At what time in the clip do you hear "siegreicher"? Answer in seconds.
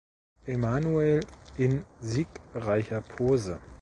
2.01-3.01